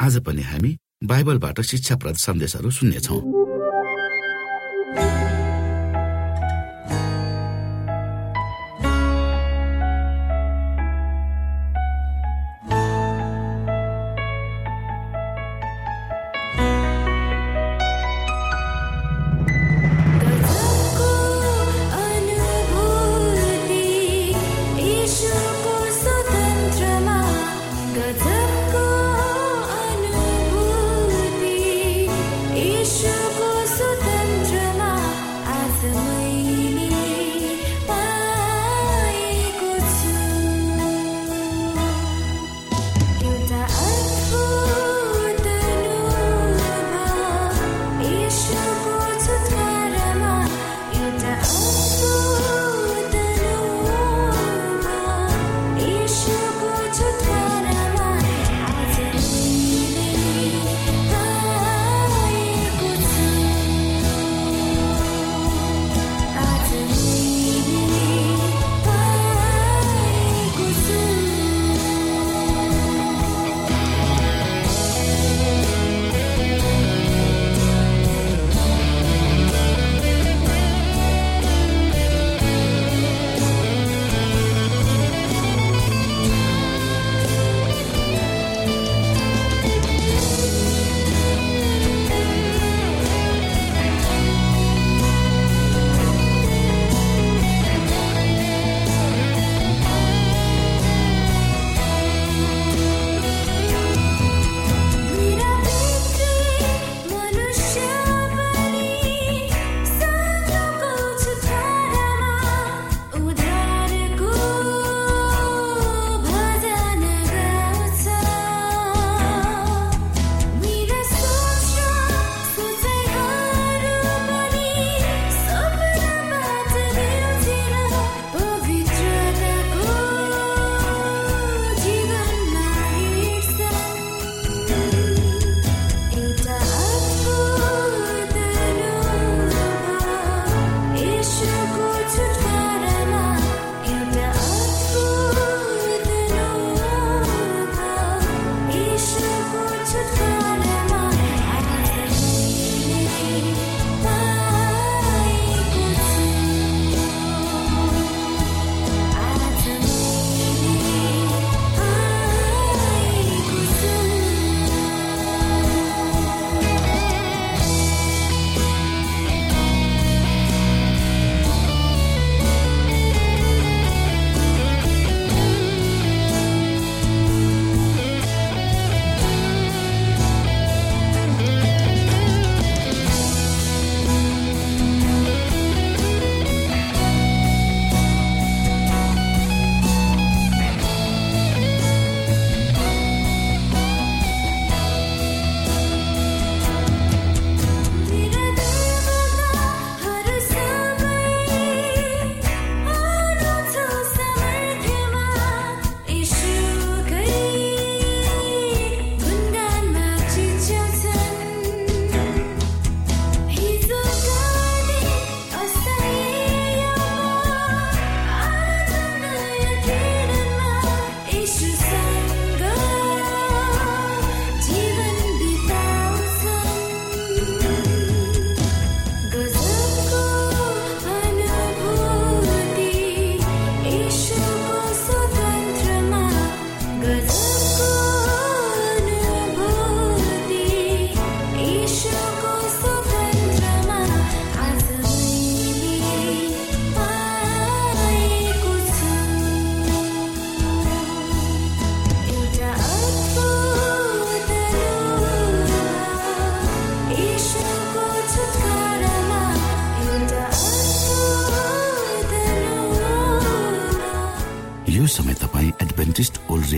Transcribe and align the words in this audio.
आज 0.00 0.16
पनि 0.22 0.42
हामी 0.42 0.70
बाइबलबाट 1.04 1.60
शिक्षाप्रद 1.60 2.16
सन्देशहरू 2.16 2.70
सुन्नेछौँ। 2.70 3.20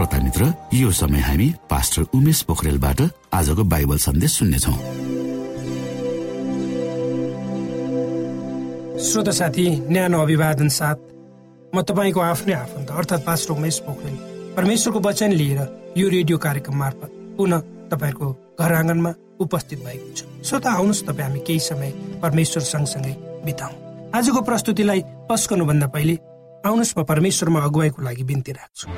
श्रोता 0.00 0.18
मित्र 0.18 0.44
यो 0.74 0.90
समय 0.96 1.20
हामी 1.20 1.46
पास्टर 1.70 2.02
उमेश 2.16 2.40
पोखरेलबाट 2.48 3.00
आजको 3.36 3.64
बाइबल 3.68 3.98
सन्देश 4.00 4.32
सुन्नेछौ। 4.32 4.72
श्रोता 9.04 9.30
साथी 9.30 9.66
न्यानो 9.92 10.22
अभिवादन 10.22 10.68
साथ 10.72 10.96
म 11.74 11.82
तपाईँको 11.84 12.20
आफ्नै 12.20 12.54
आफन्त 12.54 12.90
अर्थात् 12.90 13.26
पास्टर 13.26 13.52
उमेश 13.52 13.78
पोखरेल 13.84 14.16
परमेश्वरको 14.56 15.00
वचन 15.04 15.32
लिएर 15.32 15.60
यो 15.96 16.08
रेडियो 16.08 16.38
कार्यक्रम 16.38 16.76
मार्फत 16.78 17.10
पुनः 17.36 17.60
तपाईँहरूको 17.92 18.56
घर 18.56 18.72
आँगनमा 18.72 19.12
उपस्थित 19.40 19.84
भएको 19.84 20.14
छु। 20.16 20.24
श्रोता 20.48 20.70
आउनुहोस् 20.80 21.04
तपाईँ 21.12 21.28
हामी 21.28 21.40
केही 21.44 21.60
समय 21.60 21.92
परमेश्वर 22.24 22.62
सँगसँगै 22.72 23.14
बिताउँ। 23.44 23.74
आजको 24.16 24.40
प्रस्तुतिलाई 24.48 25.00
पस्कनुभन्दा 25.28 25.86
पहिले 25.92 26.14
आउनुहोस् 26.64 26.96
म 26.98 27.04
परमेश्वरमा 27.04 27.60
अगुवाईको 27.68 28.02
लागि 28.02 28.24
बिन्ती 28.24 28.52
राख्छु। 28.52 28.88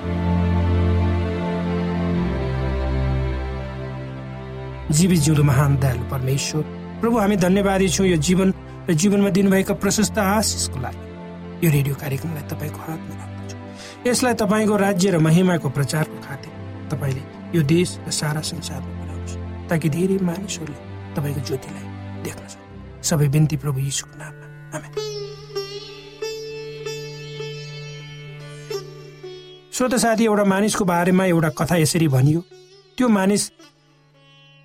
जीवित 4.93 5.21
जिउँदो 5.21 5.43
महान 5.43 5.77
दयालु 5.81 6.05
परमेश्वर 6.11 6.63
प्रभु 7.01 7.19
हामी 7.19 7.37
धन्यवादी 7.37 7.89
छौँ 7.89 8.07
यो 8.07 8.17
जीवन 8.19 8.53
र 8.89 8.93
जीवनमा 8.93 9.31
दिनुभएका 9.31 9.75
प्रशस्त 9.75 10.19
आशिषको 10.19 10.79
लागि। 10.81 11.67
यो 11.67 11.71
रेडियो 11.73 11.95
कार्यक्रमलाई 11.95 12.45
तपाईँको 12.51 12.79
हातमा 12.79 13.15
राख्दछु। 13.17 13.57
यसलाई 14.09 14.35
तपाईँको 14.35 14.77
राज्य 14.77 15.11
र 15.11 15.19
महिमाको 15.19 15.69
प्रचारको 15.71 16.19
खातिर 16.27 16.53
तपाईँले 16.91 17.23
यो 17.57 17.63
देश 17.65 17.89
र 18.07 18.11
सारा 18.11 18.41
संसारमा 18.43 18.91
पुर्याउनुहोस् 18.99 19.69
ताकि 19.71 19.89
धेरै 19.89 20.19
मानिसहरूले 20.21 20.81
तपाईँको 21.17 21.41
ज्योतिलाई 21.49 21.85
देख्न 22.23 22.45
सक्छ 22.53 23.07
सबै 23.09 23.29
बिन्ती 23.29 23.57
प्रभु 23.57 23.79
यीशुको 23.81 24.15
नाममा। 24.19 24.47
आमेन। 24.77 24.93
श्रोत 29.73 29.95
साथी 29.95 30.25
एउटा 30.25 30.45
मानिसको 30.45 30.85
बारेमा 30.85 31.25
एउटा 31.25 31.51
कथा 31.59 31.77
यसरी 31.77 32.09
भनियो। 32.09 32.41
त्यो 32.99 33.09
मानिस 33.09 33.43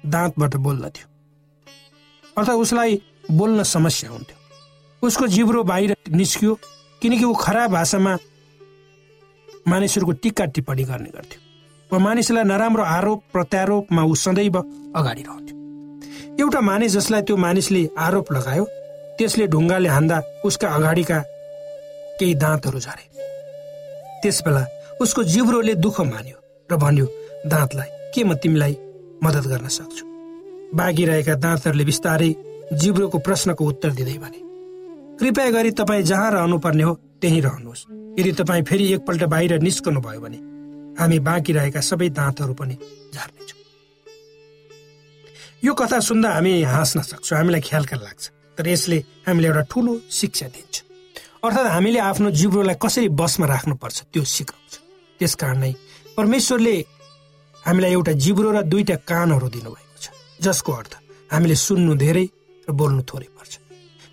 दाँतबाट 0.08 0.56
बोल्दथ्यो 0.66 1.06
अर्थात् 2.38 2.58
उसलाई 2.58 3.02
बोल्न 3.32 3.64
समस्या 3.66 4.10
हुन्थ्यो। 4.10 4.38
उसको 5.02 5.28
जिब्रो 5.28 5.64
बाहिर 5.64 5.96
निस्कियो 6.12 6.54
किनकि 7.02 7.24
ऊ 7.26 7.34
खराब 7.36 7.72
भाषामा 7.72 8.18
मानिसहरूको 9.68 10.12
टिक्का 10.24 10.46
टिप्पणी 10.46 10.84
गर्ने 10.84 11.10
गर्थ्यो। 11.16 11.40
वा 11.90 12.00
मानिसलाई 12.00 12.44
नराम्रो 12.44 12.84
आरोप 12.84 13.24
प्रत्यारोपमा 13.34 14.04
ऊ 14.04 14.16
सदैव 14.16 14.58
अगाडि 14.96 15.24
रहन्थ्यो। 15.24 15.56
एउटा 16.40 16.62
मानिस 16.62 16.92
जसलाई 16.94 17.22
त्यो 17.22 17.38
मानिसले 17.38 17.88
आरोप 17.98 18.32
लगायो 18.32 18.66
त्यसले 19.18 19.48
ढुङ्गाले 19.48 19.90
हान्दा 19.90 20.22
उसका 20.46 20.68
अगाडिका 20.70 21.20
केही 22.20 22.34
दाँतहरू 22.36 22.80
झरे। 22.80 23.06
त्यसबेला 24.22 24.66
उसको 25.02 25.24
जिब्रोले 25.24 25.74
दुःख 25.76 26.02
मान्यो 26.02 26.38
र 26.70 26.76
भन्यो 26.78 27.06
दाँतलाई 27.46 27.90
के 28.14 28.24
म 28.24 28.34
तिमीलाई 28.34 28.78
मद्दत 29.24 29.46
गर्न 29.48 29.68
सक्छु? 29.68 30.07
बाँकी 30.76 31.06
रहेका 31.06 31.36
दाँतहरूले 31.36 31.86
बिस्तारै 31.86 32.30
जिब्रोको 32.74 33.18
प्रश्नको 33.20 33.66
उत्तर 33.66 33.92
दिँदै 33.98 34.18
भने 34.18 34.40
कृपया 35.20 35.50
गरी 35.52 35.72
तपाईँ 35.72 36.04
जहाँ 36.04 36.32
रहनुपर्ने 36.32 36.84
हो 36.84 36.94
त्यहीँ 37.22 37.42
रहनुहोस्। 37.42 37.86
यदि 38.20 38.32
तपाईँ 38.32 38.64
फेरि 38.64 38.86
एकपल्ट 38.94 39.24
बाहिर 39.24 39.60
निस्कनु 39.62 40.02
भयो 40.02 40.20
भने 40.22 40.40
हामी 41.00 41.20
बाँकी 41.20 41.52
रहेका 41.54 41.82
सबै 41.82 42.10
दाँतहरू 42.10 42.54
पनि 42.54 42.76
झार्नेछौँ। 43.14 43.62
यो 45.66 45.74
कथा 45.74 46.00
सुन्दा 46.00 46.30
हामी 46.30 46.62
हाँस्न 46.64 47.02
सक्छौँ 47.02 47.38
हामीलाई 47.38 47.62
ख्यालका 47.62 47.98
लाग्छ। 47.98 48.24
तर 48.58 48.68
यसले 48.68 48.98
हामीलाई 49.28 49.50
एउटा 49.52 49.64
ठुलो 49.72 49.94
शिक्षा 50.12 50.48
दिन्छ। 50.54 50.76
अर्थात् 51.46 51.68
हामीले 51.68 52.00
आफ्नो 52.02 52.30
जिब्रोलाई 52.32 52.76
कसरी 52.84 53.10
बसमा 53.16 53.46
राख्नुपर्छ 53.48 53.98
त्यो 54.14 54.24
सिकाउँछ। 54.26 54.74
त्यस 55.20 55.34
कारण 55.36 55.58
नै 55.58 55.74
परमेश्वरले 56.18 56.76
हामीलाई 57.64 57.92
एउटा 57.92 58.12
जिब्रो 58.24 58.50
र 58.52 58.62
दुईटा 58.72 58.96
कानहरू 59.10 59.48
दिनुभएको 59.50 59.86
छ 59.86 59.87
जसको 60.46 60.72
अर्थ 60.80 60.94
हामीले 61.32 61.56
सुन्नु 61.66 61.94
धेरै 62.04 62.26
र 62.68 62.72
बोल्नु 62.80 63.02
थोरै 63.10 63.30
पर्छ। 63.36 63.54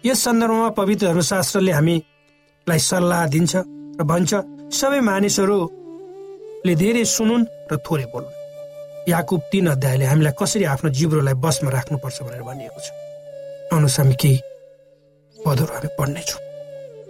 यस 0.04 0.18
सन्दर्भमा 0.24 0.68
पवित्र 0.78 1.04
धर्मशास्त्रले 1.06 1.72
हामीलाई 1.78 2.80
सल्लाह 2.90 3.22
दिन्छ 3.34 3.52
र 3.98 4.02
भन्छ 4.10 4.32
सबै 4.78 5.00
मानिसहरूले 5.08 6.74
धेरै 6.82 7.04
सुनुन् 7.16 7.44
र 7.70 7.72
थोरै 7.86 8.06
बोल्नु। 8.12 8.30
याकुब 9.12 9.40
तीन 9.52 9.66
अध्यायले 9.74 10.04
हामीलाई 10.10 10.34
कसरी 10.40 10.64
आफ्नो 10.64 10.88
जिब्रोलाई 10.96 11.36
बसमा 11.44 11.70
राख्नुपर्छ 11.76 12.18
भनेर 12.26 12.42
भनिएको 12.48 12.80
छ। 12.84 12.88
आउनुहोस् 13.72 13.98
हामी 14.00 14.14
केही 14.22 14.38
पदहरू 15.36 15.72
हामी 15.76 15.90
पढ्नेछौँ। 15.98 16.40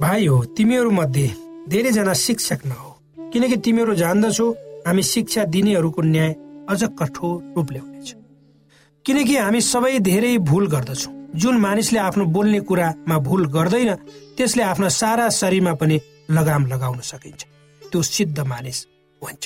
भाइ 0.03 0.27
हो 0.27 0.37
तिमीहरू 0.57 0.91
मध्ये 0.91 1.29
धेरैजना 1.71 2.15
शिक्षक 2.27 2.61
नहो 2.67 2.91
किनकि 3.33 3.57
तिमीहरू 3.65 3.95
जान्दछौ 4.03 4.47
हामी 4.87 5.03
शिक्षा 5.15 5.43
दिनेहरूको 5.55 6.03
न्याय 6.03 6.31
अझ 6.71 6.81
कठोर 6.99 7.35
रूपले 7.57 7.79
हुनेछ। 7.79 8.09
किनकि 9.07 9.37
हामी 9.37 9.61
सबै 9.61 9.99
धेरै 10.01 10.39
भुल 10.49 10.67
गर्दछौँ। 10.75 11.13
जुन 11.35 11.57
मानिसले 11.61 11.99
आफ्नो 11.99 12.25
बोल्ने 12.35 12.61
कुरामा 12.69 13.17
भुल 13.19 13.43
गर्दैन 13.53 13.91
त्यसले 14.37 14.63
आफ्नो 14.63 14.89
सारा 14.91 15.29
शरीरमा 15.31 15.73
पनि 15.81 15.97
लगाम 16.31 16.67
लगाउन 16.67 17.01
सकिन्छ। 17.03 17.43
त्यो 17.83 18.03
सिद्ध 18.03 18.39
मानिस 18.41 18.79
हुन्छ। 19.23 19.45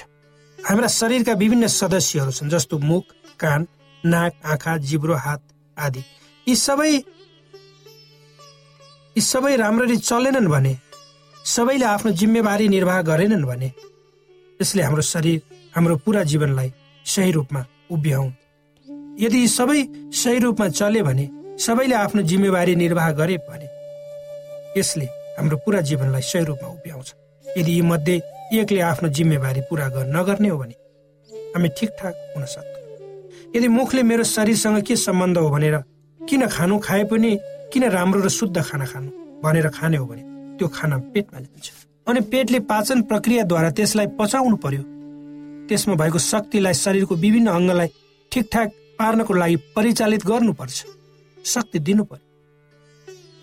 हाम्रा 0.58 0.88
शरीरका 0.88 1.32
विभिन्न 1.32 1.66
सदस्यहरू 1.66 2.30
छन् 2.30 2.50
जस्तो 2.50 2.78
मुख 2.78 3.04
कान 3.40 3.66
नाक 4.04 4.32
आँखा 4.44 4.76
जिब्रो 4.78 5.14
हात 5.16 5.42
आदि। 5.76 6.02
यी 6.46 6.54
सबै 6.56 6.92
यी 9.16 9.20
सबै 9.22 9.56
राम्ररी 9.56 9.96
चलेनन् 9.98 10.48
भने 10.48 10.74
सबैले 11.44 11.84
आफ्नो 11.84 12.10
जिम्मेवारी 12.12 12.68
निर्वाह 12.68 13.00
गरेनन् 13.02 13.44
भने 13.44 13.72
यसले 14.60 14.82
हाम्रो 14.82 15.02
शरीर 15.02 15.40
हाम्रो 15.74 15.96
पुरा 16.04 16.22
जीवनलाई 16.30 16.70
सही 17.06 17.30
रूपमा 17.32 17.64
उभ्याउ 17.90 18.24
यदि 19.20 19.46
सबै 19.48 19.80
सही 20.14 20.38
रूपमा 20.38 20.68
चले 20.78 21.02
भने 21.02 21.28
सबैले 21.58 21.94
आफ्नो 21.94 22.22
जिम्मेवारी 22.30 22.74
निर्वाह 22.82 23.10
गरे 23.20 23.36
भने 23.48 23.68
यसले 24.78 25.06
हाम्रो 25.38 25.56
पुरा 25.64 25.80
जीवनलाई 25.88 26.22
सही 26.22 26.44
रूपमा 26.44 26.68
उभ्याउँछ। 26.68 27.08
यदि 27.44 27.72
यी 27.72 27.82
मध्ये 27.90 28.16
एकले 28.60 28.80
आफ्नो 28.90 29.08
जिम्मेवारी 29.16 29.60
पुरा 29.70 29.86
नगर्ने 30.16 30.48
हो 30.48 30.58
भने 30.58 30.74
हामी 31.54 31.68
ठिकठाक 31.78 32.14
हुन 32.36 32.44
सक्छौँ 32.54 32.86
यदि 33.56 33.68
मुखले 33.68 34.02
मेरो 34.02 34.24
शरीरसँग 34.34 34.82
के 34.86 34.96
सम्बन्ध 34.96 35.38
हो 35.38 35.48
भनेर 35.50 35.76
किन 36.20 36.46
खानु 36.46 36.78
खाए 36.86 37.04
पनि 37.10 37.30
किन 37.72 37.84
राम्रो 37.90 38.20
र 38.22 38.28
शुद्ध 38.38 38.56
खाना 38.62 38.86
खानु 38.92 39.10
भनेर 39.42 39.68
खाने 39.76 39.96
हो 39.96 40.06
भने 40.06 40.22
त्यो 40.58 40.68
खाना 40.76 40.96
पेटमा 41.14 41.40
जान्छ 41.40 41.66
अनि 42.08 42.20
पेटले 42.32 42.58
पाचन 42.70 43.02
प्रक्रियाद्वारा 43.10 43.70
त्यसलाई 43.76 44.06
पचाउनु 44.18 44.56
पर्यो। 44.64 44.82
त्यसमा 45.68 45.94
भएको 46.00 46.18
शक्तिलाई 46.32 46.74
शरीरको 46.84 47.14
विभिन्न 47.24 47.48
अङ्गलाई 47.58 47.88
ठिकठाक 48.32 48.68
पार्नको 48.98 49.34
लागि 49.34 49.56
परिचालित 49.76 50.26
गर्नुपर्छ। 50.26 50.78
शक्ति 51.44 51.78
दिनु 51.78 52.04
पर्यो 52.04 52.26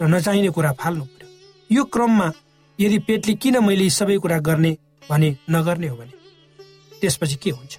र 0.02 0.08
नचाहिने 0.08 0.50
कुरा 0.50 0.72
फाल्नु 0.82 1.04
पर्यो 1.06 1.28
यो 1.72 1.84
क्रममा 1.94 2.32
यदि 2.80 2.98
पेटले 3.08 3.34
किन 3.42 3.58
मैले 3.64 3.90
सबै 3.90 4.18
कुरा 4.20 4.40
गर्ने 4.48 4.72
भने 5.10 5.30
नगर्ने 5.50 5.88
हो 5.88 5.96
भने? 5.96 6.14
त्यसपछि 7.02 7.36
के 7.44 7.50
हुन्छ? 7.50 7.74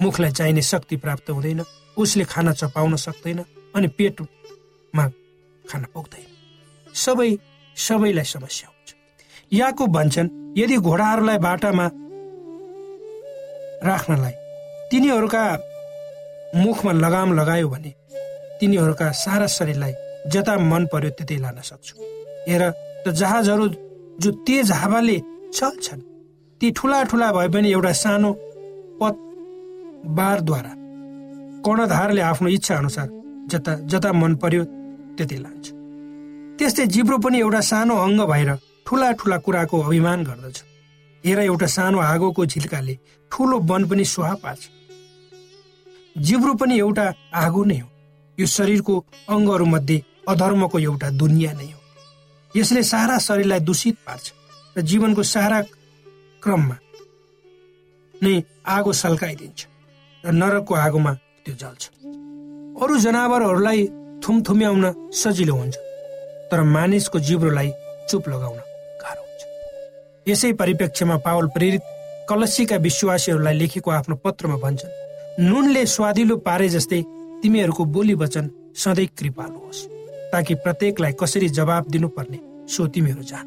मुखलाई 0.00 0.30
चाहिने 0.30 0.62
शक्ति 0.62 0.96
प्राप्त 0.96 1.30
हुँदैन 1.30 1.64
उसले 1.96 2.24
खाना 2.24 2.52
चपाउन 2.52 2.96
सक्दैन 2.96 3.38
अनि 3.76 3.88
पेटमा 3.98 5.04
खाना 5.64 5.86
पुग्दैन 5.94 6.28
सबै 6.94 7.30
सबैलाई 7.76 8.24
समस्या 8.24 8.68
याको 9.52 9.86
भन्छन् 9.86 10.28
यदि 10.58 10.76
घोडाहरूलाई 10.76 11.38
बाटामा 11.38 11.86
राख्नलाई 13.88 14.32
तिनीहरूका 14.90 15.42
मुखमा 16.54 16.92
लगाम 17.04 17.32
लगायो 17.38 17.68
भने 17.68 17.92
तिनीहरूका 18.60 19.10
सारा 19.24 19.46
शरीरलाई 19.56 19.94
जता 20.32 20.56
मन 20.70 20.86
पर्यो 20.92 21.10
त्यतै 21.18 21.38
लान 21.44 21.58
सक्छु। 21.70 21.94
हेर 22.48 22.62
त 23.04 23.06
जहाजहरू 23.20 23.66
जो 24.22 24.30
तेज 24.46 24.70
हावाले 24.72 25.16
चल्छन् 25.58 26.02
ती 26.60 26.66
ठुला 26.76 27.02
ठुला 27.10 27.28
भए 27.36 27.48
पनि 27.54 27.68
एउटा 27.72 27.92
सानो 28.02 28.30
पथ 29.00 29.14
बारद्वारा 30.16 30.72
कर्णधारले 31.64 32.20
आफ्नो 32.30 32.48
इच्छा 32.56 32.74
अनुसार 32.76 33.08
जता 33.50 33.72
जता 33.92 34.10
मन 34.12 34.34
पर्यो 34.42 34.62
त्यतै 35.16 35.38
लान्छ। 35.44 35.66
त्यस्तै 36.58 36.86
जिब्रो 36.94 37.16
पनि 37.24 37.38
एउटा 37.40 37.60
सानो 37.70 37.94
अङ्ग 38.06 38.20
भएर 38.30 38.50
ठुला 38.86 39.08
ठुला 39.18 39.36
कुराको 39.44 39.76
अभिमान 39.82 40.22
गर्दछ। 40.28 40.56
हेर 41.24 41.38
एउटा 41.40 41.66
सानो 41.76 41.98
आगोको 42.12 42.42
झिल्काले 42.46 42.94
ठुलो 43.32 43.56
वन 43.68 43.82
पनि 43.90 44.04
सुहा 44.14 44.34
पार्छ 44.42 44.62
जिब्रो 46.16 46.54
पनि 46.54 46.78
एउटा 46.78 47.12
आगो 47.34 47.64
नै 47.64 47.78
हो। 47.78 47.88
यो 48.38 48.46
शरीरको 48.46 48.94
अङ्गहरूमध्ये 49.28 50.02
अधर्मको 50.28 50.78
एउटा 50.78 51.10
दुनियाँ 51.10 51.54
नै 51.54 51.70
हो। 51.72 51.80
यसले 52.56 52.82
सारा 52.82 53.18
शरीरलाई 53.18 53.60
दूषित 53.60 53.96
पार्छ 54.06 54.32
र 54.76 54.80
जीवनको 54.80 55.22
सारा 55.22 55.60
क्रममा 56.42 56.76
नै 58.22 58.42
आगो 58.66 58.92
सल्काइदिन्छ 58.92 59.60
र 60.24 60.32
नरकको 60.32 60.74
आगोमा 60.74 61.12
त्यो 61.44 61.54
जल्छ। 61.54 61.82
अरू 62.82 62.94
जनावरहरूलाई 62.96 63.80
थुमथुम्याउन 64.24 64.84
सजिलो 65.12 65.54
हुन्छ 65.54 65.76
तर 66.50 66.62
मानिसको 66.62 67.18
जिब्रोलाई 67.20 67.70
चुप 68.08 68.28
लगाउन 68.28 68.60
गाह्रो 69.02 69.22
हुन्छ। 69.22 69.42
यसै 70.28 70.52
परिप्रेक्ष्यमा 70.52 71.16
पावल 71.26 71.46
प्रेरित 71.56 71.82
कलसीका 72.28 72.76
विश्वासीहरूलाई 72.86 73.54
लेखेको 73.58 73.90
आफ्नो 73.90 74.16
पत्रमा 74.24 74.56
भन्छन् 74.56 75.05
नुनले 75.38 75.84
स्वादिलो 75.86 76.36
पारे 76.40 76.68
जस्तै 76.68 77.00
तिमीहरूको 77.42 77.84
बोली 77.94 78.14
वचन 78.16 78.44
सधैँ 78.74 79.06
कृपालु 79.18 79.58
होस् 79.64 79.82
ताकि 80.32 80.54
प्रत्येकलाई 80.64 81.12
कसरी 81.20 81.48
जवाब 81.58 81.88
दिनुपर्ने 81.92 82.38
सो 82.72 82.86
तिमीहरू 82.88 83.22
जान। 83.22 83.46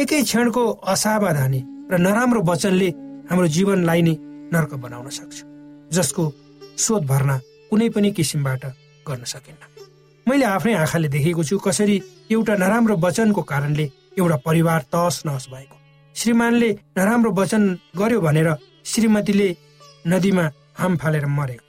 एकै 0.00 0.22
क्षणको 0.22 0.62
असावधानी 0.92 1.60
र 1.92 1.98
नराम्रो 2.00 2.40
वचनले 2.42 2.88
हाम्रो 3.28 3.46
जीवनलाई 3.56 4.02
नै 4.02 4.14
नर्क 4.54 4.72
बनाउन 4.84 5.08
सक्छ 5.18 5.36
जसको 5.92 6.24
शोध 6.78 7.04
भर्ना 7.04 7.36
कुनै 7.70 7.88
पनि 7.92 8.10
किसिमबाट 8.16 8.64
गर्न 9.06 9.24
सकिन्न। 9.32 9.62
मैले 10.26 10.44
आफ्नै 10.48 10.74
आँखाले 10.74 11.08
देखेको 11.12 11.42
छु 11.44 11.58
कसरी 11.58 11.96
एउटा 12.32 12.54
नराम्रो 12.56 12.96
वचनको 13.04 13.42
कारणले 13.52 13.84
एउटा 14.18 14.36
परिवार 14.48 14.80
तहस 14.92 15.22
नहस 15.26 15.44
भएको। 15.52 15.76
श्रीमानले 16.16 16.70
नराम्रो 16.96 17.30
वचन 17.36 17.62
गर्यो 18.00 18.20
भनेर 18.20 18.48
श्रीमतीले 18.90 19.48
नदीमा 20.06 20.44
हाम 20.76 20.96
फालेर 20.96 21.26
मरेको 21.26 21.64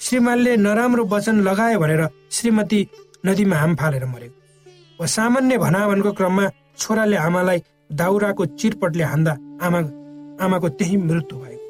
श्रीमानले 0.00 0.56
नराम्रो 0.56 1.04
वचन 1.04 1.36
लगायो 1.40 1.78
भनेर 1.78 2.02
श्रीमती 2.30 2.80
नदीमा 3.26 3.56
हाम 3.56 3.74
फालेर 3.76 4.04
मरेको 4.04 4.38
वा 5.00 5.06
सामान्य 5.06 5.58
भनावनको 5.58 6.12
क्रममा 6.12 6.44
छोराले 6.78 7.16
आमालाई 7.16 7.62
दाउराको 7.92 8.46
चिरपटले 8.60 9.04
हान्दा 9.04 9.32
आमा 9.66 9.80
आमाको 10.44 10.68
त्यही 10.78 10.96
मृत्यु 10.96 11.38
भएको। 11.38 11.66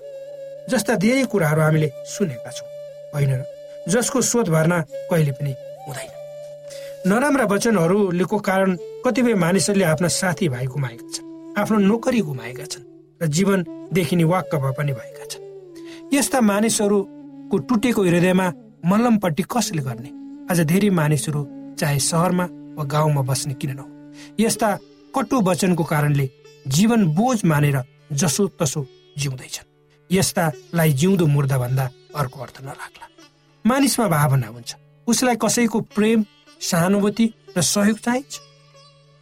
जस्ता 0.70 0.94
धेरै 1.04 1.24
कुराहरू 1.32 1.60
हामीले 1.62 1.88
सुनेका 2.12 2.50
छौँ। 2.50 2.68
होइन 3.14 3.32
जसको 3.88 4.20
शोध 4.22 4.48
भर्ना 4.48 4.80
कहिले 5.10 5.32
पनि 5.38 5.52
हुँदैन। 5.86 6.10
नराम्रा 7.06 7.44
वचनहरूको 7.52 8.38
कारण 8.48 8.76
कतिपय 9.04 9.34
मानिसहरूले 9.44 9.84
आफ्ना 9.84 10.08
साथी 10.10 10.48
भाइ 10.48 10.66
गुमाएका 10.66 11.08
छन् 11.14 11.54
आफ्नो 11.58 11.78
नोकरी 11.78 12.20
गुमाएका 12.20 12.64
छन् 12.72 12.84
र 13.20 13.26
जीवनदेखि 13.36 14.16
नै 14.16 14.24
वाक्क 14.24 14.54
पनि 14.78 14.92
भएका 14.92 15.24
छन्। 15.30 15.45
यस्ता 16.12 16.40
मानिसहरूको 16.40 17.56
टुटेको 17.58 18.02
हृदयमा 18.02 18.46
मल्लमपट्टि 18.86 19.42
कसले 19.42 19.82
गर्ने? 19.82 20.10
आज 20.50 20.60
धेरै 20.62 20.90
मानिसहरू 20.90 21.40
चाहे 21.78 21.98
सहरमा 22.00 22.44
वा 22.76 22.84
गाउँमा 22.84 23.22
बस्ने 23.26 23.54
किन 23.54 23.70
नहो 23.74 23.88
यस्ता 24.40 24.68
कटु 25.14 25.40
वचनको 25.42 25.84
कारणले 25.84 26.26
जीवन 26.66 27.06
बोझ 27.14 27.44
मानेर 27.44 27.78
जसो 28.12 28.46
तसो 28.58 28.86
जिउँदैछन्। 29.18 29.66
यस्तालाई 30.10 30.92
जिउँदो 30.92 31.26
मुर्दा 31.26 31.58
भन्दा 31.58 31.84
अर्को 32.16 32.40
अर्थ 32.40 32.56
नराख्ला। 32.62 33.06
मानिसमा 33.64 34.06
भावना 34.08 34.46
हुन्छ। 34.46 34.74
उसलाई 35.06 35.36
कसैको 35.42 35.80
प्रेम 35.96 36.24
सहानुभूति 36.60 37.26
र 37.56 37.62
सहयोग 37.62 37.98
चाहिन्छ। 37.98 38.40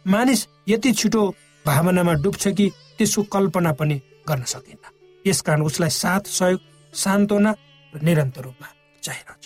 मानिस 0.05 0.47
यति 0.67 0.91
छिटो 0.93 1.23
भावनामा 1.65 2.13
डुब्छ 2.21 2.47
कि 2.47 2.69
त्यसको 2.97 3.23
कल्पना 3.33 3.71
पनि 3.73 4.01
गर्न 4.29 4.43
सकिन्न। 4.43 4.93
यसकारण 5.25 5.61
उसलाई 5.61 5.89
साथ 5.89 6.29
सहयोग 6.29 6.59
सान्त्वना 6.95 7.51
र 7.93 7.99
निरन्तर 8.03 8.41
रूपमा 8.41 8.67
चाहिरहन्छ। 9.03 9.45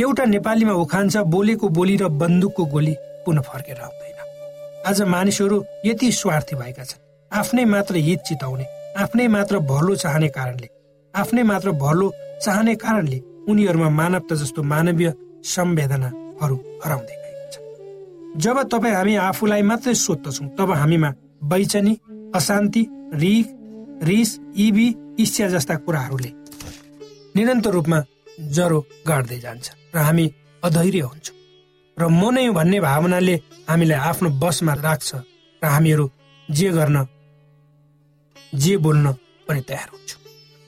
एउटा 0.00 0.24
नेपालीमा 0.24 0.74
उखान्छ 0.84 1.16
बोलेको 1.34 1.68
बोली 1.68 1.96
र 1.96 2.08
बन्दुकको 2.20 2.64
गोली 2.64 2.94
पुनः 3.24 3.42
फर्केर 3.42 3.80
आउँदैन। 3.80 4.18
आज 4.86 5.02
मानिसहरू 5.14 5.56
यति 5.86 6.12
स्वार्थी 6.12 6.56
भएका 6.56 6.84
छन्। 6.84 7.00
आफ्नै 7.30 7.64
मात्र 7.64 7.94
हित 7.96 8.20
चिताउने 8.28 8.66
आफ्नै 8.98 9.26
मात्र 9.28 9.58
भलो 9.70 9.94
चाहने 9.96 10.28
कारणले 10.28 10.68
आफ्नै 11.14 11.42
मात्र 11.42 11.70
भलो 11.80 12.12
चाहने 12.44 12.74
कारणले 12.74 13.18
उनीहरूमा 13.48 13.88
मानवता 13.90 14.34
जस्तो 14.34 14.62
मानवीय 14.62 15.12
संवेदनाहरू 15.46 16.56
हराउँदै 16.84 17.16
गएको 17.22 17.46
छ। 17.52 17.54
जब 18.36 18.56
तपाईँ 18.68 18.94
हामी 18.94 19.14
आफूलाई 19.28 19.62
मात्रै 19.62 19.94
सोध्दछौँ 19.96 20.48
तब 20.58 20.70
हामीमा 20.72 21.10
बैचनी 21.44 21.94
अशान्ति 22.34 22.82
रिग 23.14 23.46
रिस 24.02 24.30
इबी 24.64 24.86
इच्छा 25.22 25.46
जस्ता 25.48 25.74
कुराहरूले 25.84 26.30
निरन्तर 27.36 27.70
रूपमा 27.70 27.98
ज्वरो 28.54 28.78
गाड्दै 29.08 29.38
जान्छ 29.44 29.66
र 29.94 29.98
हामी 30.06 30.24
अधैर्य 30.62 31.00
हुन्छौँ। 31.10 31.36
र 31.96 32.02
म 32.08 32.22
नै 32.34 32.48
भन्ने 32.58 32.78
भावनाले 32.80 33.34
हामीलाई 33.68 34.00
आफ्नो 34.10 34.28
बसमा 34.42 34.72
राख्छ 34.86 35.10
र 35.62 35.64
हामीहरू 35.74 36.06
जे 36.48 36.68
गर्न 36.76 36.96
जे 38.62 38.76
बोल्न 38.84 39.06
पनि 39.46 39.60
तयार 39.68 39.88
हुन्छौँ। 39.92 40.20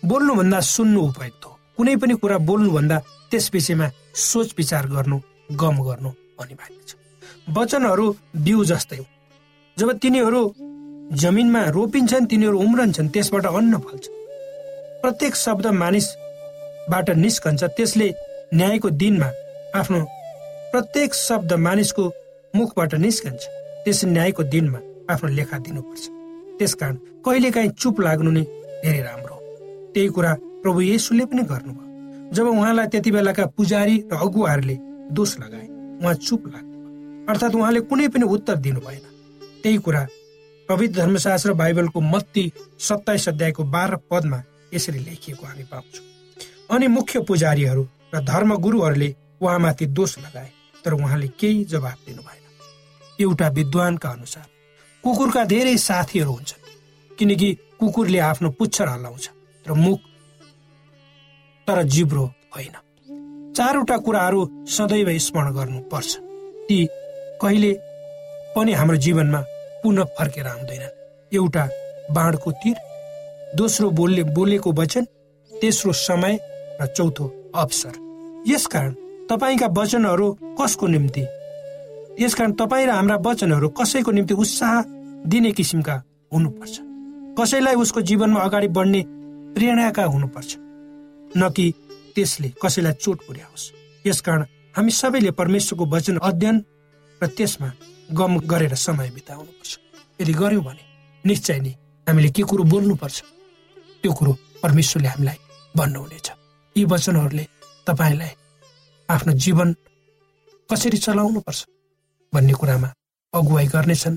बोल्नुभन्दा 0.02 0.58
सुन्नु 0.74 1.00
उपयुक्त 1.08 1.44
हो। 1.44 1.52
कुनै 1.76 1.94
पनि 1.96 2.14
कुरा 2.22 2.38
बोल्नुभन्दा 2.48 2.96
त्यस 3.30 3.50
विषयमा 3.54 3.86
सोच 4.28 4.48
विचार 4.58 4.84
गर्नु 4.94 5.16
गम 5.60 5.76
गर्नु 5.86 6.10
अनिवार्य 6.40 6.80
छ। 6.88 6.90
वचनहरू 7.56 8.06
बिउ 8.44 8.64
जस्तै 8.64 8.96
हो 8.96 9.06
जब 9.76 9.88
तिनीहरू 10.02 10.40
जमिनमा 11.12 11.60
रोपिन्छन् 11.76 12.26
तिनीहरू 12.26 12.58
उम्रन्छन् 12.58 13.08
त्यसबाट 13.08 13.46
अन्न 13.46 13.78
फल्छ। 13.78 14.04
प्रत्येक 15.02 15.34
शब्द 15.36 15.66
मानिसबाट 15.66 17.10
निस्कन्छ 17.24 17.62
त्यसले 17.76 18.08
न्यायको 18.54 18.88
दिनमा 18.90 19.28
आफ्नो 19.78 20.00
प्रत्येक 20.72 21.14
शब्द 21.14 21.52
मानिसको 21.66 22.04
मुखबाट 22.54 22.94
निस्कन्छ 22.94 23.42
त्यस 23.84 24.04
न्यायको 24.04 24.42
दिनमा 24.42 24.78
आफ्नो 25.12 25.28
लेखा 25.28 25.58
दिनुपर्छ। 25.58 26.04
त्यसकारण 26.58 26.96
कहिलेकाहीँ 27.24 27.70
चुप 27.80 28.00
लाग्नु 28.00 28.30
नै 28.30 28.42
धेरै 28.82 29.02
राम्रो 29.02 29.34
हो। 29.34 29.40
त्यही 29.94 30.08
कुरा 30.08 30.32
प्रभु 30.62 30.80
येसुले 30.80 31.24
पनि 31.30 31.42
गर्नुभयो। 31.52 32.32
जब 32.34 32.46
उहाँलाई 32.48 32.86
त्यति 32.86 33.10
बेलाका 33.10 33.44
पुजारी 33.56 33.96
र 34.12 34.16
अगुवाहरूले 34.16 34.76
दोष 35.12 35.38
लगाए 35.38 35.66
उहाँ 36.02 36.14
चुप 36.26 36.42
लाग्नु 36.54 36.74
अर्थात् 37.28 37.54
उहाँले 37.54 37.80
कुनै 37.88 38.08
पनि 38.08 38.24
उत्तर 38.24 38.56
दिनु 38.64 38.80
भएन 38.80 39.04
त्यही 39.62 39.78
कुरा 39.78 40.02
पवित्र 40.68 41.00
धर्मशास्त्र 41.00 41.52
बाइबलको 41.52 42.00
मत्ती 42.00 42.52
सत्ताइस 42.80 43.28
अध्यायको 43.28 43.64
बाह्र 43.64 43.96
पदमा 44.10 44.42
यसरी 44.74 44.98
लेखिएको 44.98 45.46
हामी 45.46 45.64
पाउँछौँ। 45.64 46.04
अनि 46.70 46.86
मुख्य 46.86 47.20
पुजारीहरू 47.20 47.82
र 48.14 48.20
धर्म 48.24 48.54
गुरुहरूले 48.56 49.14
उहाँमाथि 49.42 49.86
दोष 49.86 50.18
लगाए 50.18 50.50
तर 50.84 50.92
उहाँले 50.92 51.28
केही 51.40 51.64
जवाब 51.64 51.98
दिनु 52.06 52.22
भएन 52.22 52.42
एउटा 53.20 53.48
विद्वानका 53.48 54.08
अनुसार 54.08 54.46
कुकुरका 55.04 55.44
धेरै 55.44 55.76
साथीहरू 55.78 56.32
हुन्छन् 56.32 57.16
किनकि 57.18 57.52
कुकुरले 57.80 58.18
आफ्नो 58.18 58.50
पुच्छर 58.50 58.88
हल्लाउँछ 58.88 59.30
र 59.66 59.72
मुख 59.74 60.00
तर 61.68 61.82
जिब्रो 61.84 62.24
होइन। 62.56 62.76
चारवटा 63.52 63.96
कुराहरू 63.96 64.40
सदैव 64.68 65.08
स्मरण 65.18 65.52
गर्नुपर्छ। 65.52 66.16
ती 66.66 66.86
कहिले 67.40 67.72
पनि 68.56 68.72
हाम्रो 68.72 68.96
जीवनमा 68.96 69.40
पुनः 69.84 70.04
फर्केर 70.18 70.46
आउँदैनन्। 70.46 71.36
एउटा 71.36 71.64
बाँडको 72.10 72.50
तीर 72.62 72.76
दोस्रो 73.56 73.90
बोल्ने 73.90 74.22
बोलेको 74.32 74.72
वचन 74.72 75.04
तेस्रो 75.52 75.92
समय 75.92 76.38
र 76.80 76.86
चौथो 76.86 77.26
अवसर। 77.54 77.92
यसकारण 78.48 78.92
तपाईँका 79.28 79.66
वचनहरू 79.78 80.32
कसको 80.60 80.86
निम्ति? 80.86 81.24
यसकारण 82.20 82.52
तपाईँ 82.54 82.86
र 82.86 82.90
हाम्रा 82.90 83.16
वचनहरू 83.26 83.68
कसैको 83.76 84.10
निम्ति 84.12 84.34
उत्साह 84.34 84.82
दिने 85.28 85.52
किसिमका 85.52 86.02
हुनुपर्छ। 86.32 86.80
कसैलाई 87.38 87.74
उसको 87.74 88.00
जीवनमा 88.00 88.40
अगाडि 88.40 88.68
बढ्ने 88.68 89.02
प्रेरणाका 89.54 90.04
हुनुपर्छ 90.04 90.56
न 91.36 91.48
कि 91.56 91.72
त्यसले 92.14 92.48
कसैलाई 92.62 92.92
चोट 92.94 93.18
पुर्याओस्। 93.26 93.72
यसकारण 94.04 94.42
हामी 94.76 94.90
सबैले 94.92 95.30
परमेश्वरको 95.30 95.84
वचन 95.86 96.16
अध्ययन 96.22 96.56
र 97.20 97.26
त्यसमा 97.28 97.68
गम 98.12 98.38
गरेर 98.50 98.74
समय 98.74 99.10
बिताउनुपर्छ 99.10 99.78
यदि 100.20 100.32
गर्यौँ 100.32 100.64
भने 100.64 100.84
निश्चय 101.24 101.58
नै 101.60 101.72
हामीले 102.06 102.28
के 102.30 102.42
कुरो 102.42 102.64
बोल्नुपर्छ 102.64 103.22
त्यो 104.02 104.12
कुरो 104.12 104.32
परमेश्वरले 104.62 105.08
हामीलाई 105.08 105.38
भन्नुहुनेछ। 105.76 106.26
यी 106.76 106.84
वचनहरूले 106.84 107.44
तपाईँलाई 107.86 108.32
आफ्नो 109.08 109.32
जीवन 109.44 109.68
कसरी 110.68 110.98
चलाउनु 110.98 111.40
पर्छ 111.40 111.60
भन्ने 112.32 112.52
कुरामा 112.60 112.88
अगुवाई 113.32 113.66
गर्नेछन्। 113.74 114.16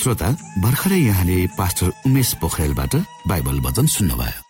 श्रोता 0.00 0.28
भर्खरै 0.64 1.00
यहाँले 1.00 1.36
पास्टर 1.58 1.88
उमेश 2.06 2.34
पोखरेलबाट 2.40 2.94
बाइबल 3.28 3.60
वचन 3.60 3.86
सुन्नुभयो। 3.86 4.49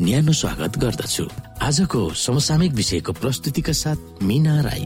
न्यानो 0.00 0.32
स्वागत 0.32 0.76
गर्दछु। 0.78 1.24
आजको 1.62 2.00
समसामयिक 2.12 2.72
विषयको 2.72 3.12
प्रस्तुतिका 3.12 3.72
साथ 3.72 4.22
मिना 4.22 4.60
राई। 4.60 4.84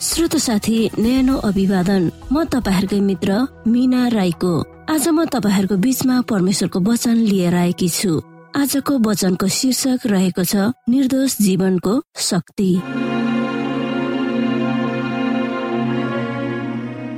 श्रोत 0.00 0.36
साथी 0.36 0.78
न्यानो 0.98 1.36
अभिवादन। 1.36 2.10
म 2.32 2.44
तपाईँहरूकै 2.44 3.00
मित्र 3.00 3.46
मिना 3.66 4.06
राईको। 4.08 4.54
आज 4.86 5.08
म 5.08 5.24
तपाईँहरूको 5.26 5.76
बीचमा 5.76 6.20
परमेश्वरको 6.30 6.80
वचन 6.80 7.16
लिएर 7.26 7.54
आएकी 7.54 7.88
छु। 7.88 8.22
आजको 8.56 8.98
वचनको 8.98 9.46
शीर्षक 9.48 10.06
रहेको 10.06 10.44
छ 10.44 10.70
निर्दोष 10.88 11.36
जीवनको 11.42 12.02
शक्ति। 12.16 12.70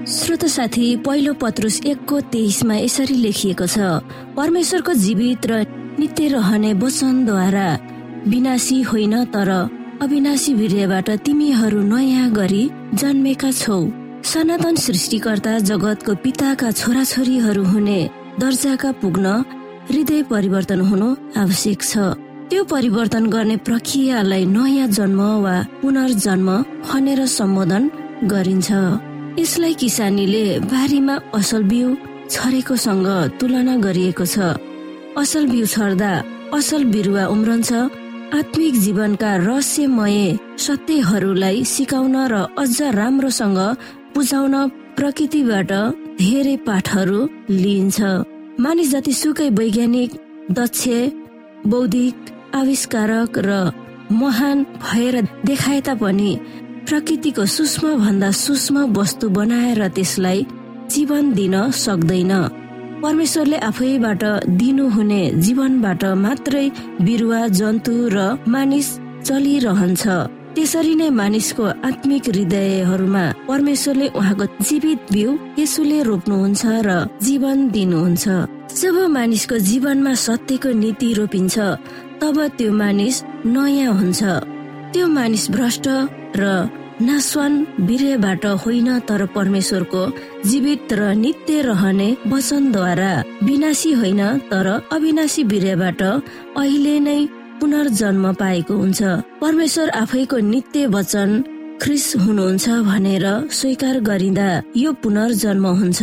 श्रोत 0.08 0.44
साथी 0.46 0.84
पहिलो 0.96 1.32
पत्रुस 1.34 1.80
एकको 1.86 2.20
तेइसमा 2.32 2.74
यसरी 2.74 3.14
लेखिएको 3.14 3.66
छ 3.66 3.78
परमेश्वरको 4.36 4.92
जीवित 4.96 5.46
र 5.46 5.58
नित्य 6.00 6.28
रहने 6.28 6.72
वचनद्वारा 6.74 7.66
विनाशी 8.26 8.80
होइन 8.82 9.14
तर 9.34 9.50
अविनाशी 10.02 10.54
वीर्यबाट 10.54 11.10
तिमीहरू 11.26 11.80
नयाँ 11.82 12.30
गरी 12.32 12.62
जन्मेका 12.94 13.50
छौ। 13.52 13.76
सनातन 14.24 14.76
सृष्टिकर्ता 14.84 15.58
जगतको 15.68 16.14
पिताका 16.24 16.70
छोराछोरीहरू 16.80 17.64
हुने 17.64 17.98
दर्जाका 18.40 18.92
पुग्न 19.02 19.26
हृदय 19.90 20.22
परिवर्तन 20.32 20.80
हुनु 20.88 21.08
आवश्यक 21.36 21.82
छ। 21.82 21.98
त्यो 22.48 22.64
परिवर्तन 22.64 23.26
गर्ने 23.28 23.56
प्रक्रियालाई 23.68 24.44
नयाँ 24.56 24.88
जन्म 24.88 25.20
वा 25.44 25.56
पुनर्जन्म 25.82 26.48
भनेर 26.88 27.26
सम्बोधन 27.28 27.90
गरिन्छ। 28.24 28.72
यसलाई 29.38 29.74
किसानीले 29.80 30.44
बारीमा 30.70 31.14
असल 31.38 31.62
बिउ 31.70 31.88
छरेकोसँग 32.34 33.08
तुलना 33.38 33.74
गरिएको 33.84 34.24
छ। 34.34 34.36
असल 35.22 35.44
बिउ 35.52 35.66
छर्दा 35.74 36.12
असल 36.58 36.82
बिरुवा 36.92 37.24
उम्रन्छ। 37.34 37.70
आत्मिक 38.38 38.74
जीवनका 38.84 39.30
रहस्यमय 39.46 40.18
सत्यहरूलाई 40.64 41.56
सिकाउन 41.74 42.16
र 42.32 42.34
अझ 42.62 42.76
राम्रोसँग 42.98 43.60
बुझाउन 44.14 44.54
प्रकृतिबाट 44.98 45.70
धेरै 46.18 46.56
पाठहरू 46.66 47.20
लिइन्छ। 47.62 47.98
मानिस 48.64 48.90
जति 48.92 49.12
सुकै 49.22 49.48
वैज्ञानिक 49.58 50.10
दक्ष 50.58 50.82
बौद्धिक 51.70 52.16
आविष्कारक 52.60 53.32
र 53.48 53.50
महान 54.20 54.56
भएर 54.84 55.14
देखाए 55.48 55.80
तापनि 55.86 56.32
प्रकृतिको 56.88 57.44
सूक्ष्म 57.52 57.86
भन्दा 58.00 58.30
सूक्ष्म 58.32 58.76
वस्तु 58.96 59.28
बनाएर 59.28 59.80
त्यसलाई 59.96 60.40
जीवन 60.94 61.24
दिन 61.38 61.54
सक्दैन। 61.76 62.32
परमेश्वरले 63.04 63.58
आफैबाट 63.68 64.22
दिनुहुने 64.60 65.20
जीवनबाट 65.44 66.04
मात्रै 66.24 66.64
बिरुवा 67.06 67.40
जन्तु 67.60 67.94
र 68.14 68.18
मानिस 68.48 68.88
चलिरहन्छ। 69.26 70.04
त्यसरी 70.56 70.94
नै 71.00 71.08
मानिसको 71.20 71.64
आत्मिक 71.88 72.24
हृदयहरूमा 72.32 73.24
परमेश्वरले 73.48 74.06
उहाँको 74.18 74.44
जीवित 74.68 75.00
बिउ 75.12 75.30
यसुले 75.60 75.98
रोप्नुहुन्छ 76.08 76.62
र 76.88 76.90
जीवन 77.26 77.56
दिनुहुन्छ। 77.76 78.24
जब 78.80 78.96
मानिसको 79.16 79.56
जीवनमा 79.68 80.12
सत्यको 80.26 80.70
नीति 80.82 81.08
रोपिन्छ 81.18 81.56
तब 82.20 82.36
त्यो 82.56 82.70
मानिस 82.80 83.16
नयाँ 83.54 83.92
हुन्छ। 84.00 84.20
त्यो 84.92 85.04
मानिस 85.16 85.44
भ्रष्ट 85.52 85.86
र 86.36 86.68
नासवान 87.00 87.52
वीर्यबाट 87.80 88.46
होइन 88.64 88.98
तर 89.08 89.24
परमेश्वरको 89.34 90.02
जीवित 90.44 90.92
र 90.92 91.12
नित्य 91.14 91.60
रहने 91.62 92.08
वचनद्वारा 92.26 93.12
विनाशी 93.42 93.92
होइन 93.92 94.22
तर 94.50 94.66
अविनाशी 94.92 95.42
वीर्यबाट 95.44 96.02
अहिले 96.02 96.98
नै 97.00 97.18
पुनर्जन्म 97.60 98.32
पाएको 98.32 98.74
हुन्छ। 98.74 99.02
परमेश्वर 99.40 99.88
आफैको 99.90 100.38
नित्य 100.38 100.86
वचन 100.86 101.30
ख्रिस 101.82 102.06
हुनुहुन्छ 102.16 102.68
भनेर 102.88 103.26
स्वीकार 103.50 104.00
गरिँदा 104.00 104.48
यो 104.76 104.92
पुनर्जन्म 105.02 105.66
हुन्छ 105.80 106.02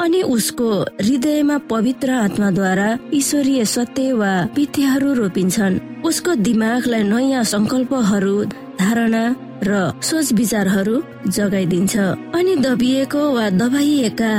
अनि 0.00 0.20
उसको 0.22 0.68
हृदयमा 1.00 1.56
पवित्र 1.70 2.10
आत्माद्वारा 2.10 2.88
ईश्वरीय 3.14 3.64
सत्य 3.64 4.12
वा 4.12 4.32
पिथ्यहरू 4.56 5.12
रोपिन्छन्। 5.14 5.80
उसको 6.04 6.34
दिमागलाई 6.34 7.02
नयाँ 7.02 7.44
संकल्पहरू 7.44 8.36
धारणा 8.80 9.24
र 9.68 9.72
सोच 10.08 10.32
विचारहरू 10.40 10.96
जगाइदिन्छ 11.36 11.94
अनि 12.38 12.54
दबिएको 12.66 13.22
वा 13.36 13.46
दबाइएका 13.60 14.32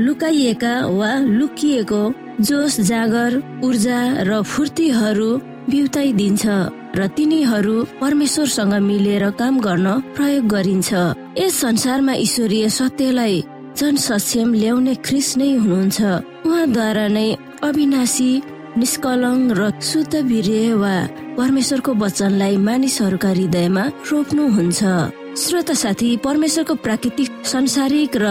लुकाइएका 0.00 0.74
वा 0.98 1.10
लुकिएको 1.38 2.02
जोस 2.48 2.80
जागर 2.90 3.30
ऊर्जा 3.64 3.98
र 4.28 4.42
फुर्तीहरू 4.52 5.30
बिउताइदिन्छ 5.70 6.44
र 6.98 7.06
तिनीहरू 7.16 7.76
परमेश्वरसँग 8.00 8.74
मिलेर 8.88 9.24
काम 9.40 9.54
गर्न 9.66 9.86
प्रयोग 10.16 10.44
गरिन्छ। 10.54 10.90
यस 11.38 11.54
संसारमा 11.60 12.14
ईश्वरीय 12.26 12.68
सत्यलाई 12.78 13.36
जन 13.78 13.94
सक्षम 14.06 14.48
ल्याउने 14.54 14.94
ख्रिस 15.06 15.28
नै 15.38 15.50
हुनुहुन्छ। 15.54 15.98
उहाँद्वारा 16.46 17.06
नै 17.16 17.28
अविनाशी 17.68 18.30
निष्कलङ 18.78 19.38
र 19.58 19.70
शुद्ध 19.90 20.14
वीर्य 20.30 20.74
वा 20.82 20.96
परमेश्वरको 21.38 21.92
वचनलाई 21.94 22.56
मानिसहरूका 22.66 23.28
हृदयमा 23.28 23.84
रोप्नुहुन्छ। 24.10 24.80
श्रोता 25.34 25.74
साथी 25.74 26.08
परमेश्वरको 26.24 26.74
प्राकृतिक 26.84 27.30
संसारिक 27.44 28.16
र 28.16 28.26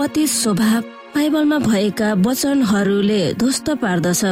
अतीत 0.00 0.28
स्वभाव 0.30 0.82
बाइबलमा 1.14 1.58
भएका 1.68 2.08
वचनहरूले 2.26 3.22
ध्वस्त 3.40 3.68
पार्दछ। 3.82 4.24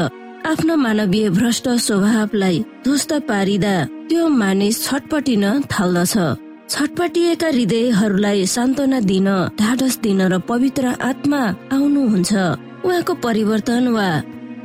आफ्नो 0.45 0.75
मानवीय 0.77 1.29
भ्रष्ट 1.37 1.69
स्वभावलाई 1.87 2.59
ध्वस्त 2.85 3.13
पारिदा 3.29 3.75
त्यो 4.09 4.29
मानिस 4.41 4.77
छटपटिन 4.87 5.45
थाल्दछ। 5.73 6.15
छटपटिएका 6.73 7.49
हृदयहरूलाई 7.49 8.47
सान्त्वना 8.47 9.01
दिन 9.01 9.29
ढाडस 9.61 9.95
दिन 10.01 10.21
र 10.33 10.39
पवित्र 10.49 10.85
आत्मा 11.11 11.41
आउनुहुन्छ। 11.73 12.33
उहाँको 12.85 13.15
परिवर्तन 13.25 13.89
वा 13.97 14.09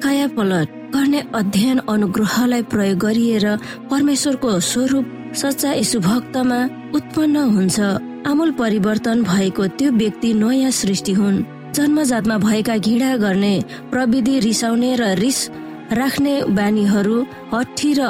काया 0.04 0.28
पलट 0.36 0.68
गर्ने 0.94 1.22
अध्ययन 1.36 1.78
अनुग्रहलाई 1.90 2.62
प्रयोग 2.72 2.98
गरिएर 3.00 3.46
परमेश्वरको 3.92 4.60
स्वरूप 4.60 5.06
सच्चा 5.36 5.72
यसु 5.74 6.00
भक्तमा 6.00 6.60
उत्पन्न 6.98 7.36
हुन्छ। 7.56 7.80
आमूल 8.26 8.52
परिवर्तन 8.52 9.24
भएको 9.24 9.68
त्यो 9.78 9.92
व्यक्ति 9.92 10.34
नयाँ 10.34 10.72
सृष्टि 10.72 11.14
हुन्। 11.14 11.44
जन्मजातमा 11.76 12.38
भएका 12.38 12.78
घृणा 12.78 13.16
गर्ने 13.18 13.54
प्रविधि 13.92 14.40
रिसाउने 14.40 14.96
र 14.96 15.14
रिस 15.22 15.40
राख्ने 15.94 16.34
बानीहरू 16.58 17.18
हठी 17.54 17.94
र 17.94 18.02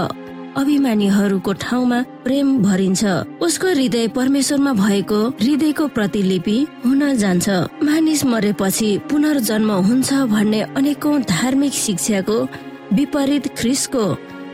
अभिमानीहरूको 0.57 1.53
ठाउँमा 1.53 1.99
प्रेम 2.23 2.47
भरिन्छ। 2.63 3.03
उसको 3.41 3.67
हृदय 3.67 4.07
परमेश्वरमा 4.15 4.73
भएको 4.73 5.19
हृदयको 5.41 5.87
प्रतिलिपि 5.87 6.57
हुन 6.85 7.01
जान्छ। 7.17 7.49
मानिस 7.83 8.25
मरेपछि 8.25 8.89
पुनर्जन्म 9.11 9.71
हुन्छ 9.87 10.09
भन्ने 10.33 10.61
अनेकौं 10.77 11.21
धार्मिक 11.29 11.73
शिक्षाको 11.73 12.37
विपरीत 12.93 13.47
ख्रिसको 13.57 14.05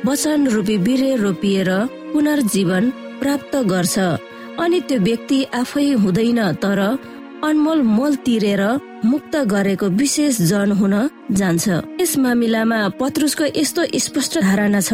वचन 0.06 0.48
रूपी 0.48 0.78
बिरे 0.78 1.16
रोपिएर 1.16 1.70
पुनर्जीवन 2.14 2.90
प्राप्त 3.22 3.56
गर्छ। 3.72 3.98
अनि 4.60 4.80
त्यो 4.88 5.00
व्यक्ति 5.00 5.44
आफै 5.56 5.90
हुँदैन 6.04 6.40
तर 6.64 6.80
अनमोल 7.44 7.82
मोल 7.88 8.16
तिरेर 8.26 8.62
मुक्त 9.06 9.36
गरेको 9.46 9.88
विशेष 10.00 10.42
जन 10.42 10.72
हुन 10.72 10.96
जान्छ। 11.32 11.68
यस 12.02 12.18
मामिलामा 12.18 12.80
पत्रुसको 13.00 13.46
यस्तो 13.56 13.82
स्पष्ट 14.06 14.34
धारणा 14.40 14.82
छ 14.82 14.94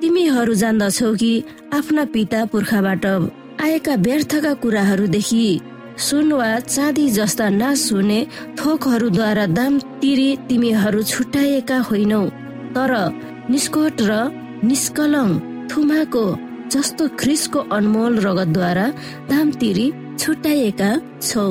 तिमीहरू 0.00 0.54
जान्दछौ 0.54 1.12
कि 1.14 1.32
आफ्ना 1.74 2.04
पिता 2.14 2.44
पुर्खाबाट 2.52 3.06
आएका 3.62 3.94
व्यर्थका 4.06 4.52
कुराहरूदेखि 4.62 5.44
सुन 5.98 6.32
वा 6.32 6.50
चाँदी 6.66 7.08
जस्ता 7.10 7.48
नाश 7.52 7.92
हुने 7.92 8.20
थोकहरूद्वारा 8.58 9.46
दाम 9.56 9.78
तिरी 10.00 10.28
तिमीहरू 10.48 11.02
छुट्याएका 11.02 11.78
होइनौ। 11.88 12.22
तर 12.76 12.92
निष्कोट 13.50 14.00
र 14.08 14.12
निष्कलङ 14.64 15.28
थुमाको 15.70 16.24
जस्तो 16.72 17.08
ख्रिसको 17.20 17.60
अनमोल 17.76 18.18
रगतद्वारा 18.26 18.86
दाम 19.30 19.50
तिरी 19.60 19.86
छुट्याएका 20.18 20.90
छौ। 21.20 21.46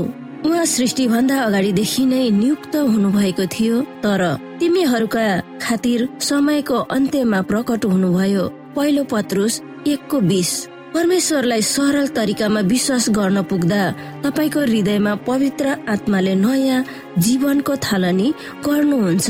उहाँ 0.46 0.66
सृष्टि 0.66 1.08
भन्दा 1.08 1.36
अगाडिदेखि 1.42 2.06
नै 2.06 2.30
नियुक्त 2.32 2.76
हुनुभएको 2.76 3.46
थियो 3.56 3.82
तर 4.04 4.22
तिमीहरूका 4.60 5.26
खातिर 5.62 6.08
समयको 6.20 6.78
अन्त्यमा 6.96 7.42
प्रकट 7.50 7.86
हुनुभयो। 7.86 8.46
पहिलो 8.76 9.04
पत्रुस 9.12 9.62
एकको 9.88 10.20
बिस। 10.32 10.52
परमेश्वरलाई 10.94 11.62
सरल 11.66 12.08
तरिकामा 12.18 12.62
विश्वास 12.74 13.06
गर्न 13.18 13.42
पुग्दा 13.52 13.82
तपाईँको 14.24 14.60
हृदयमा 14.60 15.14
पवित्र 15.30 15.66
आत्माले 15.94 16.34
नयाँ 16.36 16.86
जीवनको 17.26 17.76
थालनी 17.86 18.28
गर्नुहुन्छ। 18.66 19.30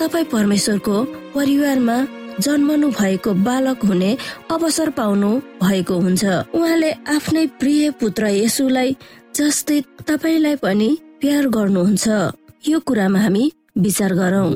तपाईँ 0.00 0.30
परमेश्वरको 0.34 0.96
परिवारमा 1.38 1.96
जन्मनु 2.42 2.88
भएको 2.90 3.32
बालक 3.46 3.84
हुने 3.84 4.10
अवसर 4.50 4.90
पाउनु 4.90 5.30
भएको 5.62 5.94
हुन्छ। 5.94 6.24
उहाँले 6.54 6.90
आफ्नै 7.14 7.46
प्रिय 7.60 7.90
पुत्र 8.00 8.26
यसुलाई 8.34 8.96
जस्तै 9.38 9.78
तपाईँलाई 10.08 10.56
पनि 10.64 10.88
प्यार 11.20 11.46
गर्नुहुन्छ। 11.56 12.06
यो 12.68 12.78
कुरामा 12.80 13.20
हामी 13.20 13.44
विचार 13.78 14.12
गरौँ। 14.14 14.50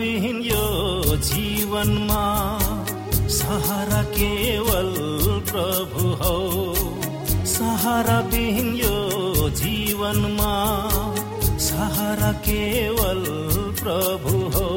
विहीन 0.00 0.36
यो 0.42 1.16
जीवनमा 1.16 2.22
सहारा 3.28 4.02
केवल 4.02 4.94
प्रभु 5.50 6.04
हो। 6.20 6.36
सहारा 7.46 8.18
विहीन 8.20 8.74
यो 8.74 9.48
जीवनमा 9.50 10.54
सहारा 11.58 12.32
केवल 12.48 13.24
प्रभु 13.82 14.38
हो। 14.56 14.68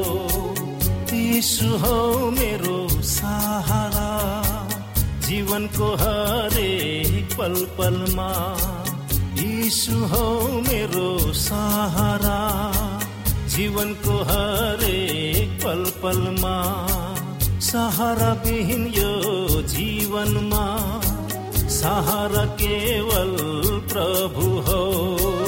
यीशु 1.14 1.68
हो 1.76 1.96
मेरो 2.30 2.76
सहारा 3.02 4.10
जीवनको 5.26 5.94
हरेक 5.94 7.36
पल 7.38 7.54
पलमा। 7.78 8.30
यीशु 9.40 10.04
हो 10.04 10.26
मेरो 10.68 11.32
सहारा। 11.32 12.38
जीवनको 13.54 14.14
हरेक 14.28 15.50
पल 15.64 15.82
पलमा 16.02 16.54
सहारा 17.66 18.32
विहीन 18.44 18.86
यो 18.96 19.12
जीवनमा 19.74 20.64
सहारा 21.76 22.44
केवल 22.62 23.32
प्रभु 23.92 24.48
हो। 24.68 25.43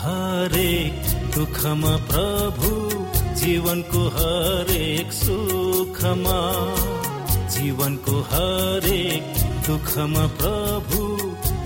हरेक 0.00 1.12
दुःखमा 1.34 1.96
प्रभु 2.10 2.70
जीवनको 3.40 4.02
हरेक 4.16 5.12
सुखमा। 5.12 6.38
जीवनको 7.54 8.20
हरेक 8.30 9.22
दुःखमा 9.66 10.26
प्रभु 10.40 11.00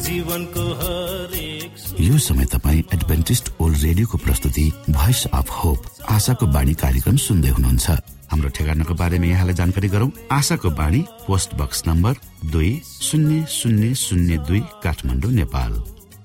जीवनको 0.07 0.65
हरेक 0.81 2.01
यो 2.01 2.19
समय 2.19 2.45
तपाईँ 2.53 2.83
एडभेन्टिस्ट 2.95 3.51
ओल्ड 3.61 3.79
रेडियोको 3.83 4.19
प्रस्तुति 4.19 4.71
भोइस 4.91 5.25
अफ 5.35 5.51
होप 5.65 5.87
आशाको 6.11 6.47
बाणी 6.47 6.75
कार्यक्रम 6.83 7.17
सुन्दै 7.27 7.49
हुनुहुन्छ। 7.49 7.91
हाम्रो 8.31 8.49
ठेगानाको 8.57 8.95
बारेमा 8.95 9.27
यहाँलाई 9.27 9.55
जानकारी 9.61 9.89
गरौँ। 9.89 10.11
आशाको 10.33 10.71
बाणी 10.81 11.05
पोस्ट 11.27 11.55
बक्स 11.61 11.83
नम्बर 11.89 12.17
दुई 12.53 12.73
शून्य 12.87 13.45
शून्य 13.51 13.95
शून्य 13.95 14.37
दुई 14.49 14.61
काठमाडौँ 14.85 15.33
नेपाल। 15.33 15.73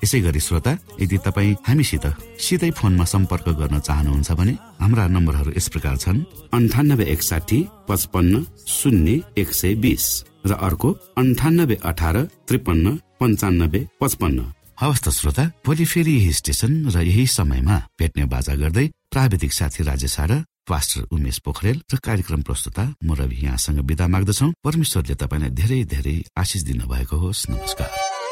यसै 0.04 0.20
गरी 0.20 0.40
श्रोता 0.40 0.72
यदि 1.02 1.18
तपाईँ 1.26 1.56
हामीसित 1.68 2.06
सिधै 2.46 2.72
फोनमा 2.80 3.06
सम्पर्क 3.08 3.48
गर्न 3.60 3.80
चाहनुहुन्छ 3.80 4.32
भने 4.40 4.54
हाम्रा 4.84 5.04
नम्बरहरू 5.16 5.52
यस 5.58 5.68
प्रकार 5.74 5.96
छन्। 6.04 6.20
अन्ठानब्बे 6.54 7.06
एकसाठी 7.14 7.60
पचपन्न 7.88 8.34
शून्य 8.68 9.12
एक 9.42 9.50
सय 9.54 9.74
बिस 9.84 10.06
र 10.46 10.52
अर्को 10.68 10.90
अन्ठानब्बे 11.18 11.76
अठार 11.82 12.18
त्रिपन्न 12.48 12.86
पञ्चानब्बे 13.20 13.82
पचपन्न। 14.02 14.40
हवस् 14.82 15.04
त 15.06 15.08
श्रोता 15.10 15.44
भोलि 15.66 15.86
फेरि 15.86 16.14
यही 16.20 16.34
स्टेशन 16.34 16.72
र 16.92 16.98
यही 17.02 17.26
समयमा 17.28 17.78
भेट्ने 18.00 18.24
बाजा 18.28 18.54
गर्दै 18.60 18.86
प्राविधिक 19.12 19.52
साथी 19.54 19.84
राजेश 19.84 20.18
पास्टर 20.64 21.02
उमेश 21.12 21.38
पोखरेल 21.44 21.78
र 21.92 21.98
कार्यक्रम 22.00 22.42
प्रस्तुता 22.48 22.84
म 23.04 23.16
रवि 23.20 23.38
यहाँसँग 23.44 23.80
विदा 23.84 24.08
माग्दछौ। 24.08 24.48
परमेश्वरले 24.64 25.16
तपाईँलाई 25.20 25.52
धेरै 25.60 25.80
धेरै 25.92 26.16
आशिष 26.40 26.62
दिनुभएको 26.64 27.16
होस्। 27.20 27.50
नमस्कार। 27.52 28.23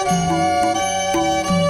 यो 0.00 1.69